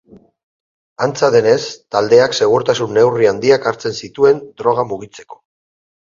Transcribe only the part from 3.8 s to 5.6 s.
zituen droga mugitzeko.